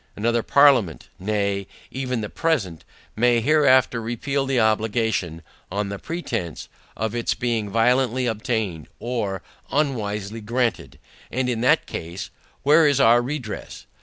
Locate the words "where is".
12.63-12.99